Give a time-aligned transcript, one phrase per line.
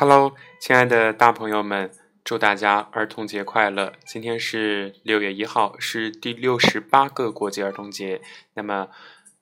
[0.00, 1.90] Hello，亲爱的大朋友们，
[2.24, 3.92] 祝大家儿童节快乐！
[4.06, 8.22] 今天是六月一号，是第六十八个国际儿童节。
[8.54, 8.88] 那么，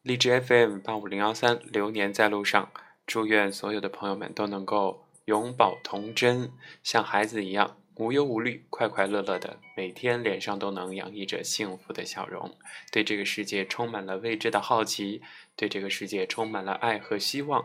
[0.02, 2.72] 荔枝 FM 八五零幺三，流年在路上，
[3.06, 6.50] 祝愿所有的朋友们都能够永葆童真，
[6.82, 12.56] 像孩子一样无忧无虑、快快乐乐的，每天脸上都能洋溢着幸福的笑容，
[12.90, 15.22] 对这个世界充满了未知的好奇，
[15.54, 17.64] 对这个世界充满了爱和希望。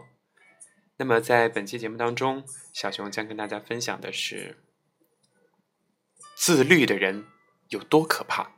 [0.98, 4.58] 那么，在本期节目当中，小熊将跟大家分享的是：
[6.36, 7.28] 自律的人
[7.70, 8.52] 有多可怕。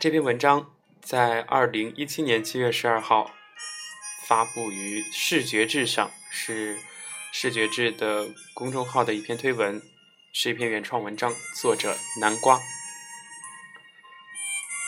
[0.00, 3.30] 这篇文章在二零一七年七月十二号
[4.26, 6.80] 发布于视觉志上，是
[7.32, 9.80] 视觉志的公众号的一篇推文，
[10.32, 12.58] 是一篇原创文章，作者南瓜。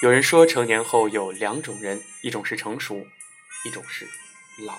[0.02, 3.06] 有人说，成年后有两种人，一种是成熟，
[3.64, 4.08] 一种是
[4.58, 4.78] 老。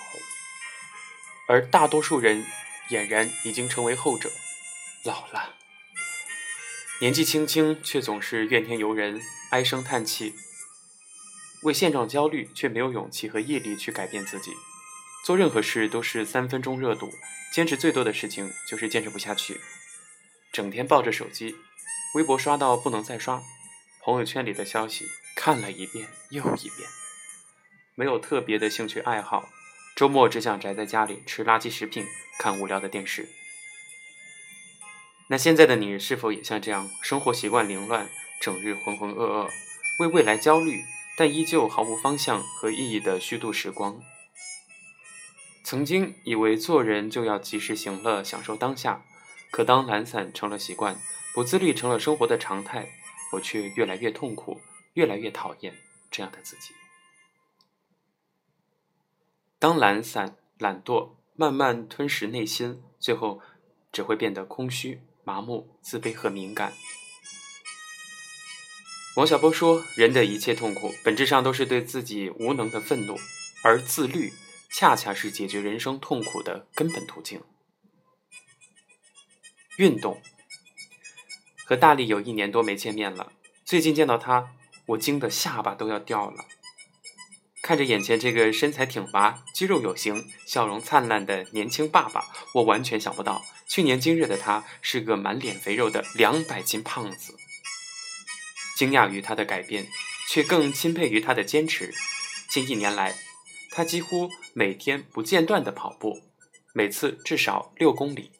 [1.46, 2.44] 而大多数人
[2.88, 4.30] 俨然已经成为后者，
[5.04, 5.54] 老了。
[7.00, 10.34] 年纪轻轻，却总是怨天尤人，唉声叹气，
[11.62, 14.52] 为现状焦虑，却没有勇气和毅力去改变自己。
[15.24, 17.12] 做任何事都是三分钟热度，
[17.52, 19.60] 坚持最多的事情就是坚持不下去。
[20.52, 21.56] 整天抱着手机，
[22.14, 23.42] 微博刷到不能再刷。
[24.02, 26.88] 朋友圈里的消息看了一遍又一遍，
[27.94, 29.50] 没有特别的兴趣爱好，
[29.94, 32.06] 周末只想宅在家里吃垃圾食品，
[32.38, 33.28] 看无聊的电视。
[35.28, 39.50] 那现在的你是否也像这样，生活习惯凌乱，整日浑浑噩噩，
[40.00, 40.82] 为未来焦虑，
[41.16, 44.02] 但依旧毫无方向和意义的虚度时光？
[45.62, 49.04] 曾经以为做人就要及时行乐，享受当下，
[49.50, 51.00] 可当懒散成了习惯，
[51.32, 52.88] 不自律成了生活的常态。
[53.32, 54.60] 我却越来越痛苦，
[54.92, 55.74] 越来越讨厌
[56.10, 56.74] 这样的自己。
[59.64, 63.40] 当懒散、懒惰慢慢吞噬内心，最后
[63.90, 66.74] 只会变得空虚、麻木、自卑和敏感。
[69.16, 73.16] 王小波说：“人的一切痛苦，本质上都是对自己无能的愤怒，
[73.62, 74.34] 而自律
[74.70, 77.40] 恰恰是解决人生痛苦的根本途径。”
[79.80, 80.20] 运动。
[81.64, 83.32] 和大力有一年多没见面了，
[83.64, 84.50] 最近见到他，
[84.88, 86.44] 我惊得下巴都要掉了。
[87.64, 97.34] 看着眼前这个身材挺拔、肌肉有型、笑容灿烂的年轻爸爸，我完全想不到，去年今日的他是个满脸肥肉的两百斤胖子。
[98.76, 99.86] 惊讶于他的改变，
[100.28, 101.94] 却更钦佩于他的坚持。
[102.50, 103.14] 近一年来，
[103.70, 106.20] 他几乎每天不间断的跑步，
[106.74, 108.32] 每次至少六公里。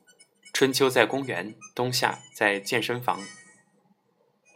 [0.53, 3.23] 春秋在公园，冬夏在健身房。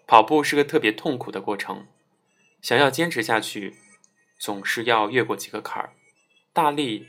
[0.06, 1.87] 跑步是个特别痛苦的过程，
[2.61, 3.79] 想要坚持下去，
[4.38, 5.94] 总是要越过几个坎儿。
[6.53, 7.06] 大力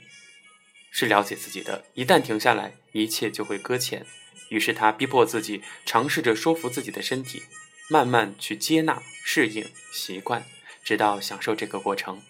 [0.91, 4.05] 是了解自己的，一旦停下来，一切就会搁浅。
[4.49, 7.43] 于是他逼迫自己，尝试着说服自己的身体，
[7.89, 10.43] 慢慢去接纳、适应、习惯，
[10.83, 12.21] 直到享受这个过程。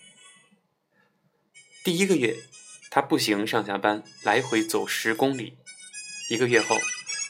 [1.84, 2.36] 第一个月，
[2.92, 5.58] 他步行上下班，来回走十公里。
[6.30, 6.78] 一个月后，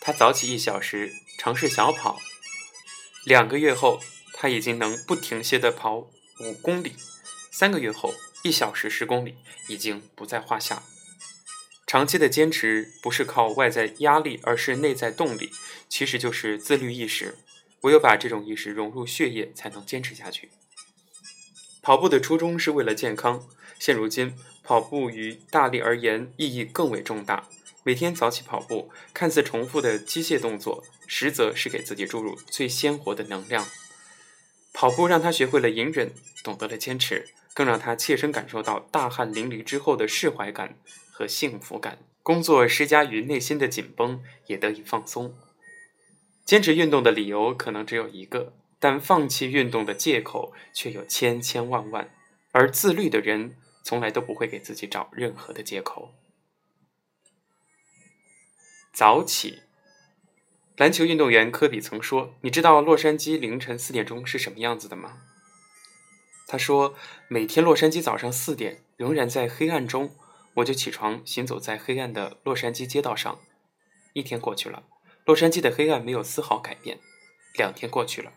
[0.01, 2.19] 他早起一小时，尝试小跑。
[3.23, 4.01] 两个月后，
[4.33, 5.97] 他已经能不停歇地跑
[6.39, 6.95] 五公里。
[7.59, 9.35] 三个月后，一小时十公里
[9.67, 10.81] 已经不在话下。
[11.85, 15.51] 长期的坚持不是靠外在压力，而是内在动力，
[15.89, 17.37] 其实就是自律意识。
[17.81, 20.51] 唯有把这种意识融入血液，才能坚持下去。
[21.81, 23.45] 跑步的初衷是为了健康，
[23.77, 27.49] 现如今，跑步于大力而言意义更为重大。
[27.83, 33.67] 每天早起跑步，看似重复的机械动作，实则是给自己注入最鲜活的能量。
[34.71, 40.77] 跑步让他学会了隐忍，懂得了坚持，更让他切身感受到大汗淋漓之后的释怀感
[41.11, 41.99] 和幸福感。
[42.21, 45.35] 工作施加于内心的紧绷也得以放松。
[46.45, 52.13] 坚持运动的理由可能只有一个，但放弃运动的借口却有千千万万。
[52.51, 56.13] 而自律的人从来都不会给自己找任何的借口。
[58.91, 59.61] 早起。
[60.75, 65.23] 篮球运动员科比曾说：“你知道洛杉矶凌晨四点钟是什么样子的吗？”
[66.51, 66.95] 他说
[67.29, 70.15] ：“每天洛杉矶早上四点仍然在黑暗中，
[70.55, 73.39] 我就起床行走在黑暗的洛杉矶街道上。
[74.13, 74.81] 一天过去了，
[75.25, 76.97] 洛杉矶的黑暗没有丝毫改变；
[77.55, 78.33] 两天过去了，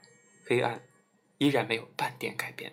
[0.47, 0.83] 黑暗
[1.39, 2.73] 依然没有半点改变；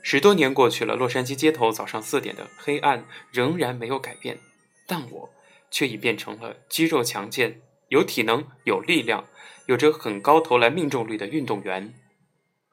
[0.00, 4.38] 十多年过去了，洛杉矶街头早上四点的黑暗仍然没有改变。
[4.86, 5.30] 但我……”
[5.72, 9.28] 却已变成了肌肉强健、有体能、有力量、
[9.66, 11.94] 有着很高投篮命中率的运动员。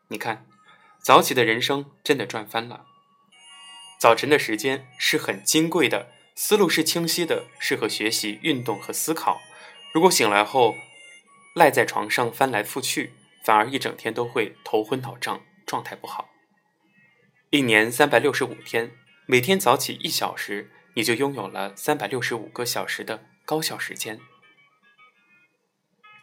[0.07, 0.47] 你看，
[1.01, 2.85] 早起的人生真的赚翻了。
[3.99, 9.39] 早晨的时间是很金贵的，思路是清晰的，适合学习、运动和思考。
[9.93, 10.75] 如果醒来后
[11.55, 13.13] 赖在床上翻来覆去，
[13.43, 16.29] 反而一整天都会头昏脑胀，状态不好。
[17.49, 18.91] 一年三百六十五天，
[19.25, 24.19] 每天早起一小时，你就拥有了三百六十五个小时的高效时间。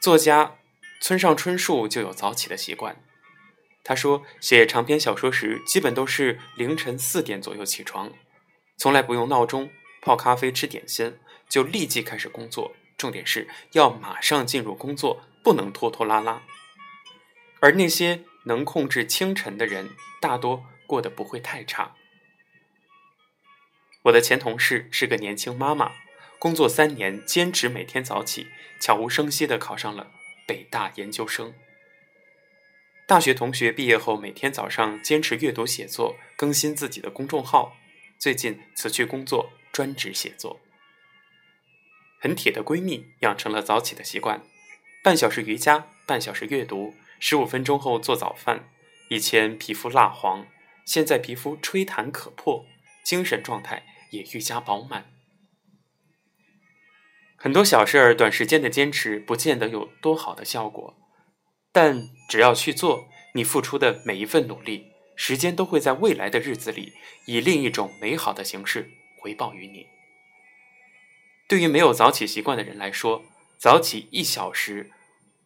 [0.01, 0.59] 作家
[1.01, 3.03] 村上春树就有早起的习惯。
[3.85, 8.11] 他说，写长篇小说时，基本都是凌晨四点左右起床，
[8.79, 9.71] 从来不用闹钟，
[10.01, 11.19] 泡咖啡、吃点心，
[11.51, 12.75] 就立即开始工作。
[12.97, 16.43] 重点是要马上进入工作，不能拖拖拉拉。
[17.61, 19.91] 而那些能控制清晨的人，
[20.21, 21.95] 大多过得不会太差。
[24.05, 25.93] 我的前同事是个年轻妈妈，
[26.39, 28.47] 工作三年，坚持每天早起，
[28.81, 30.11] 悄无声息地考上了
[30.47, 31.53] 北大研究生。
[33.07, 37.77] 大学同学毕业后，每天早上坚持阅读写作，更新自己的公众号。
[38.19, 40.59] 最近辞去工作，专职写作。
[42.19, 44.43] 很铁的闺蜜养成了早起的习惯：
[45.03, 48.71] 半小时瑜伽，半小时阅读，十五分钟后做早饭。
[49.11, 50.47] 以前皮肤蜡黄，
[50.87, 52.65] 现在皮肤吹弹可破，
[53.03, 55.13] 精神状态也愈加饱满。
[57.37, 60.97] 很多小事儿，短时间的坚持不见得有多好的效果。
[61.75, 66.93] 但只要去做，你付出的每一份努力，时间都会在未来的日子里
[67.27, 69.89] 以另一种美好的形式回报于你。
[71.49, 73.25] 对于没有早起习惯的人来说，
[73.59, 74.93] 早起一小时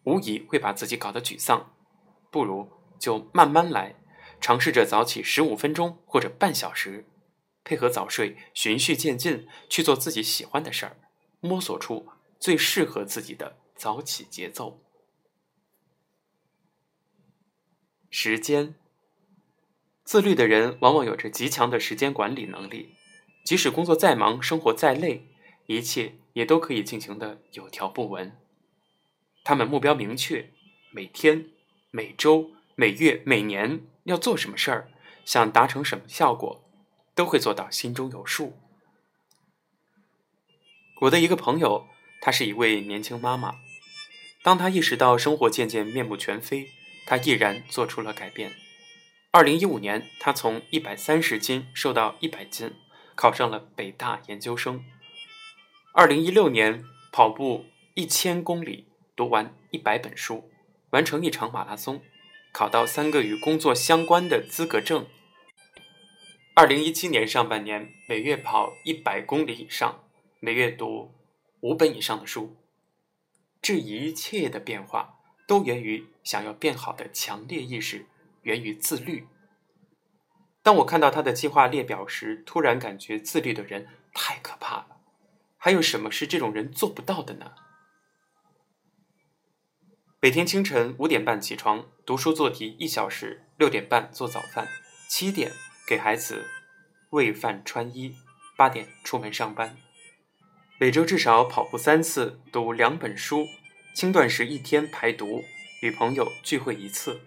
[0.03, 1.73] 无疑会把自己搞得沮丧，
[2.29, 3.95] 不如就慢慢来，
[4.39, 7.07] 尝试着早起十五分钟或者半小时，
[7.63, 10.97] 配合早睡，循序渐进去做自己喜欢的事儿，
[11.39, 12.07] 摸索出
[12.39, 14.83] 最适合自己的早起节奏。
[18.11, 18.73] 时间，
[20.03, 22.95] 自律的人往往有着极强的时间管理能力，
[23.45, 25.27] 即使工作再忙，生活再累，
[25.67, 28.35] 一切也都可以进行的有条不紊。
[29.43, 30.51] 他们目标明确，
[30.91, 31.49] 每天、
[31.91, 34.89] 每周、每月、每年要做什么事儿，
[35.23, 36.67] 想达成什么效果，
[37.13, 38.57] 都会做到心中有数。
[41.01, 41.87] 我的一个朋友，
[42.19, 43.59] 她是一位年轻妈妈，
[44.41, 46.71] 当她意识到生活渐渐面目全非。
[47.09, 48.53] 他毅然做出了改变。
[49.31, 52.75] 二零一五年，他从一百三十斤瘦到一百斤，
[53.15, 54.85] 考上了北大研究生。
[55.91, 57.65] 二零一六年，跑步
[57.95, 60.51] 一千公里，读完一百本书，
[60.91, 62.03] 完成一场马拉松，
[62.53, 65.07] 考到三个与工作相关的资格证。
[66.53, 70.03] 二零一七年上半年，每月跑一百公里以上，
[70.39, 71.15] 每月读
[71.61, 72.55] 五本以上的书。
[73.59, 75.15] 这一切的变化。
[75.49, 78.05] 都源于想要变好的强烈意识，
[78.43, 79.27] 源于自律。
[80.61, 84.97] 当我看到他的计划列表时，突然感觉自律的人太可怕了。
[85.57, 87.53] 还有什么是这种人做不到的呢？
[90.21, 94.67] 每天清晨五点半起床读书做题一小时，六点半做早饭，
[95.09, 95.51] 七点
[95.87, 96.45] 给孩子
[97.09, 98.15] 喂饭穿衣，
[98.55, 99.75] 八点出门上班。
[100.79, 103.47] 每周至少跑步三次，读两本书。
[103.99, 105.43] 轻断食一天排毒，
[105.81, 107.19] 与朋友聚会一次。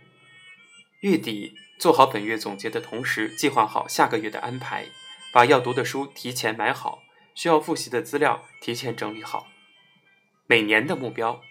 [1.00, 4.86] 月底做好本月总结的同时，计划好下个月的安排，
[5.34, 7.02] 把要读的书提前买好，
[7.34, 9.48] 需要复习的资料提前整理好。
[10.46, 11.42] 每年的目标：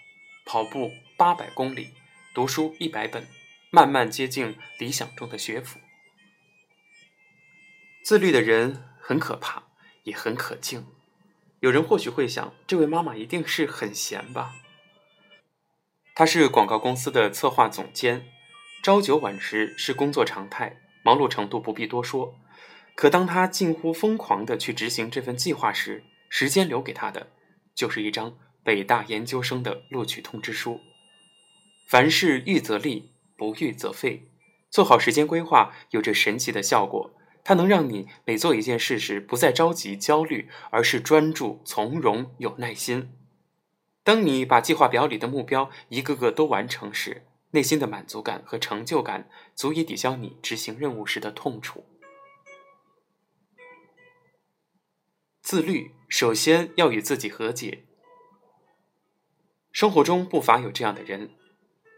[0.44, 1.90] 跑步八百公里，
[2.34, 3.28] 读书一百本，
[3.70, 5.80] 慢慢接近理想中的学府。
[8.04, 9.66] 自律的人很可怕，
[10.06, 10.88] 也很可敬。
[11.60, 14.56] 有人或许会想，这位妈妈一定是很闲吧？
[16.22, 18.28] 他是广告公司的策划总监，
[18.84, 22.36] 朝九晚十是工作常态，忙碌程度不必多说。
[22.94, 27.32] 可当他近乎疯狂地去执行这份计划时，时间留给他的
[27.74, 30.80] 就是一张北大研究生的录取通知书。
[31.88, 34.30] 凡事预则立，不预则废。
[34.70, 43.10] 做好时间规划有着神奇的效果，它能让你每做一件事时不再着急焦虑，而是专注从容有耐心。
[44.04, 51.86] 当你把计划表里的目标一个个都完成时，内心的满足感和成就感足以抵消你执行任务时的痛楚。
[55.42, 57.86] 自律首先要与自己和解。
[59.72, 61.36] 生活中不乏有这样的人，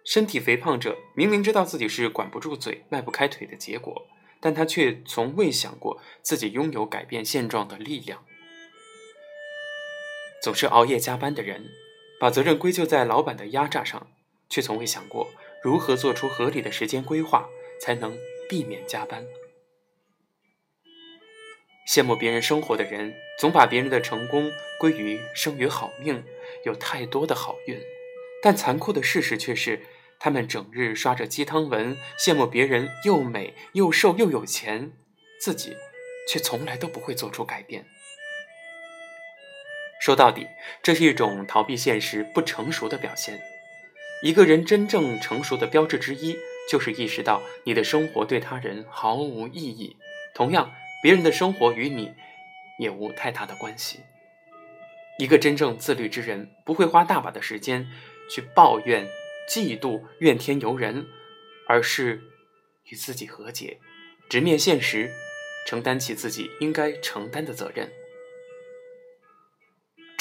[0.06, 4.08] 身体肥胖者，明明知道自己是管不住嘴、迈不开腿的结果，
[4.40, 8.26] 但他却从未想过自己拥有改变现状的力量。
[10.42, 11.70] 总是熬夜加班的人。
[12.24, 14.08] 把责任归咎在老板的压榨上，
[14.48, 15.28] 却从未想过
[15.62, 17.50] 如何做出合理的时间规划，
[17.82, 19.26] 才能避免加班。
[21.86, 24.50] 羡慕别人生活的人，总把别人的成功
[24.80, 26.24] 归于生于好命，
[26.64, 27.78] 有太多的好运。
[28.42, 29.82] 但残酷的事实却是，
[30.18, 34.94] 他们整日刷着鸡汤文，羡慕别人又美又瘦又有钱，
[35.42, 35.76] 自己
[36.30, 37.86] 却从来都不会做出改变。
[40.04, 40.50] 说到底，
[40.82, 43.42] 这是一种逃避现实、不成熟的表现。
[44.22, 46.36] 一个人真正成熟的标志之一，
[46.70, 49.96] 就是意识到你的生活对他人毫无意义。
[50.36, 52.12] 同样，别人的生活与你
[52.80, 54.02] 也无太大的关系。
[55.20, 57.88] 一个真正自律之人，不会花大把的时间
[58.30, 59.08] 去抱怨、
[59.50, 61.08] 嫉妒、怨天尤人，
[61.66, 62.22] 而是
[62.90, 63.80] 与自己和解，
[64.28, 65.14] 直面现实，
[65.66, 67.90] 承担起自己应该承担的责任，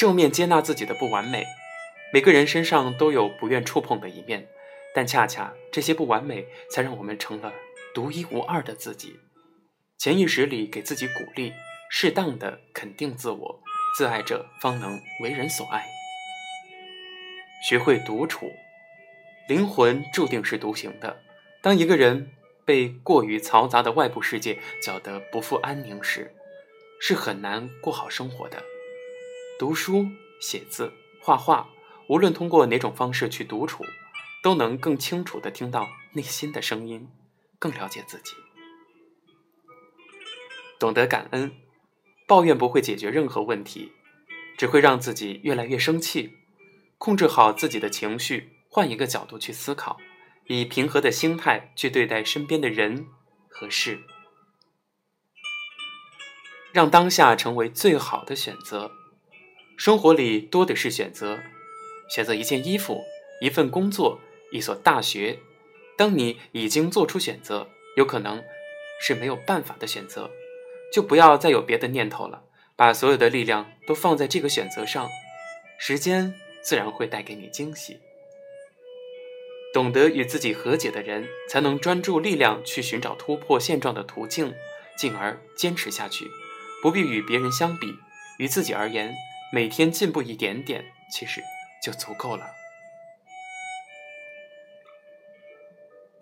[0.03, 1.47] 正面接纳自己的不完美。
[2.13, 4.49] 每个人身上都有不愿触碰的一面，
[4.93, 7.53] 但恰恰这些不完美，才让我们成了
[7.95, 9.21] 独一无二的自己。
[9.99, 11.53] 潜意识里给自己鼓励，
[11.89, 13.63] 适当的肯定自我，
[13.97, 15.87] 自爱者方能为人所爱。
[17.69, 18.51] 学会独处，
[19.47, 21.23] 灵魂注定是独行的。
[21.63, 22.33] 当一个人
[22.65, 26.35] 被过于嘈杂的外部世界搅得不复安宁时，
[27.01, 28.61] 是很难过好生活的。
[29.63, 30.09] 读书、
[30.41, 31.69] 写字、画画，
[32.09, 33.85] 无论通过哪种方式去独处，
[34.43, 37.09] 都能更清楚的听到内心的声音，
[37.61, 38.35] 更了解自己。
[40.81, 41.53] 懂得感恩，
[42.27, 43.93] 抱怨不会解决任何问题，
[44.59, 46.39] 只会让自己越来越生气。
[46.99, 49.97] 控制好自己的情绪，换一个角度去思考，
[50.49, 53.07] 以平和的心态去对待身边的人
[53.49, 54.01] 和事，
[56.73, 58.91] 让当下成为最好的选择。
[59.85, 61.41] 生活里多的是选择，
[62.09, 63.03] 选择一件衣服、
[63.41, 64.21] 一份工作、
[64.53, 65.41] 一所大学。
[65.97, 68.45] 当你已经做出选择，有可能
[69.01, 70.31] 是没有办法的选择。
[70.93, 72.45] 就不要再有别的念头了，
[72.77, 75.09] 把所有的力量都放在这个选择上，
[75.81, 77.99] 时间自然会带给你惊喜。
[79.75, 84.55] 懂得与自己和解的人，才能专注力量去寻找突破现状的途径，
[84.97, 86.31] 进而坚持下去。
[86.81, 87.97] 不必与别人相比，
[88.39, 89.13] 于自己而言，
[89.55, 90.83] 每天进步一点点，
[91.13, 91.43] 其实
[91.83, 92.47] 就足够了。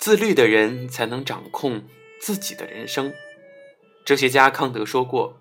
[0.00, 1.84] 自律的人才能掌控
[2.20, 3.14] 自己的人生。
[4.04, 5.40] 哲学家康德说过：“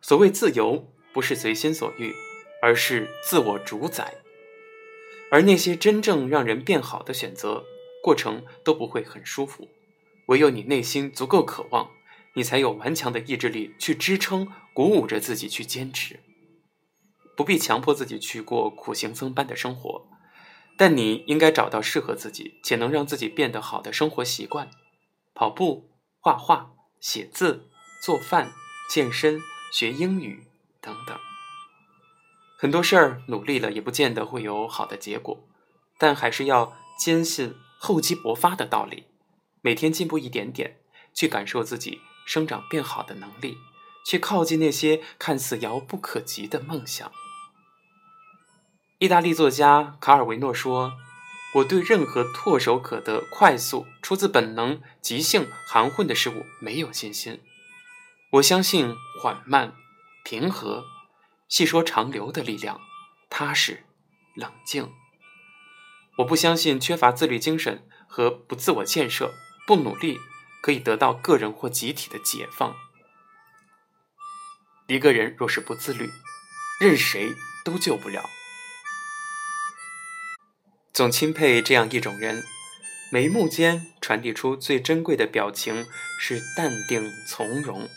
[0.00, 2.14] 所谓自由，不是随心所欲，
[2.62, 4.14] 而是自我主宰。
[5.30, 7.66] 而那些真正让人变好的选择，
[8.02, 9.68] 过程都不会很舒服。
[10.28, 11.90] 唯有你内心足够渴望，
[12.32, 16.20] 你才有顽强的意志力去支撑、鼓舞着自己去坚持。
[17.36, 20.08] 不必强迫自己去过苦行僧般的生活，
[20.76, 24.70] 但你应该找到适合自己且能让自己变得好的生活习惯：
[25.34, 25.90] 跑步、
[26.20, 28.52] 画画、写字。”做饭、
[28.90, 29.40] 健身、
[29.72, 30.46] 学英语
[30.80, 31.18] 等等，
[32.56, 35.48] 很多事儿努力了也不见得会有好的结果，
[35.98, 39.06] 但还是要坚信厚积薄发的道理，
[39.62, 40.76] 每天进步一点点，
[41.14, 43.56] 去感受自己生长变好的能力，
[44.04, 47.10] 去靠近那些看似遥不可及的梦想。
[48.98, 50.94] 意大利作家卡尔维诺说
[51.56, 57.42] ：“我对任何唾手可得、快速、出自本能、即兴、含混的事物没有信心。”
[58.32, 59.74] 我相信缓慢、
[60.24, 60.86] 平和、
[61.46, 62.80] 细说长流的力量，
[63.28, 63.84] 踏实、
[64.34, 64.90] 冷静。
[66.16, 69.34] 我不相信缺乏自律精神和不自我建设、
[69.66, 70.18] 不努力
[70.62, 72.74] 可以得到个人或集体的解放。
[74.86, 76.10] 一个人若是不自律，
[76.80, 78.24] 任谁都救不了。
[80.96, 82.42] 总钦佩这样一种人，
[83.12, 85.86] 眉目间传递出最珍贵的表情
[86.18, 87.90] 是淡定从容。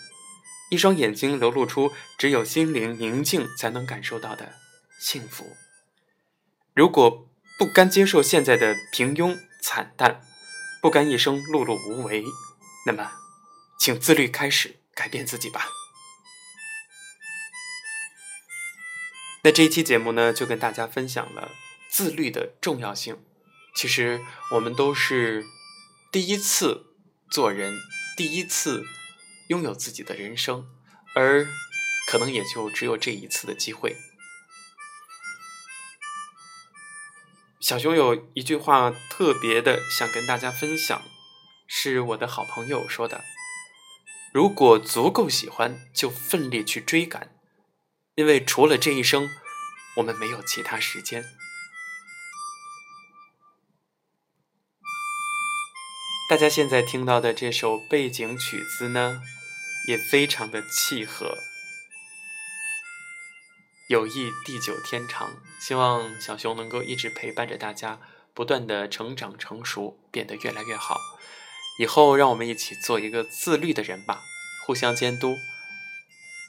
[0.69, 4.51] 一双眼睛流露出只有心灵宁静才能感受到的
[4.99, 5.55] 幸福。
[6.75, 10.21] 如果不甘接受现在的平庸惨淡，
[10.81, 12.25] 不甘一生碌碌无为，
[12.85, 13.13] 那么，
[13.79, 15.69] 请自律开始改变自己吧。
[19.45, 21.49] 那这一期节目呢，就跟大家分享了
[21.99, 23.21] 自律的重要性。
[23.75, 24.21] 其实
[24.53, 25.45] 我们都是
[26.13, 26.95] 第一次
[27.29, 27.77] 做人，
[28.15, 28.85] 第一次。
[29.49, 30.69] 拥有自己的人生，
[31.15, 31.47] 而
[32.07, 33.97] 可能也就只有这一次的机会。
[37.59, 41.01] 小熊有一句话特别的想跟大家分享，
[41.67, 43.23] 是我的好朋友说的
[44.31, 47.35] ：“如果足够喜欢，就奋力去追赶，
[48.13, 49.27] 因为除了这一生，
[49.95, 51.25] 我们没有其他时间。”
[56.29, 59.23] 大家现在听到的这首背景曲子呢？
[59.87, 61.39] 也非常的契合。
[63.87, 67.99] 友谊地久天长，希望小熊能够一直陪伴着大家，
[68.35, 70.99] 不断的成长成熟，变得越来越好。
[71.79, 74.21] 以后让我们一起做一个自律的人吧，
[74.67, 75.35] 互相监督。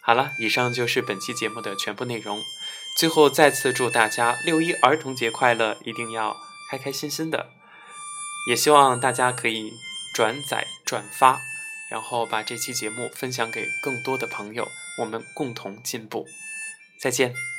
[0.02, 2.42] 好了，以上就是本期节目的全部内容。
[2.99, 6.37] 最后再次祝大家六一儿童节快乐，一定要
[6.70, 7.52] 开开心心的。
[8.47, 9.73] 也希望大家可以
[10.14, 11.40] 转载转发，
[11.90, 14.66] 然后把这期节目分享给更多的朋友，
[14.99, 16.26] 我们共同进步。
[17.00, 17.50] 再见。